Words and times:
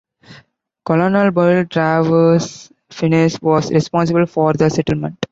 Colonel 0.83 1.29
Boyle 1.31 1.67
Travers 1.69 2.73
Finniss 2.89 3.39
was 3.39 3.69
responsible 3.71 4.25
for 4.25 4.51
the 4.53 4.67
settlement. 4.67 5.23